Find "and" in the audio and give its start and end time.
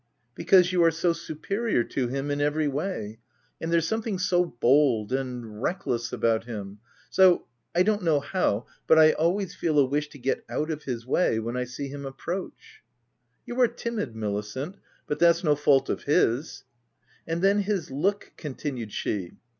3.61-3.71, 5.13-5.61, 17.27-17.43